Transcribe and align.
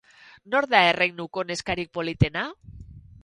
Nor 0.53 0.65
da 0.71 0.79
erreinuko 0.91 1.45
neskarik 1.51 1.93
politena? 1.99 2.47